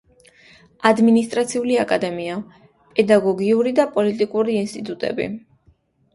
[0.89, 2.39] ადმინისტრაციული აკადემია,
[2.95, 5.31] პედაგოგიური და პოლიტექნიკური ინსტიტუტები.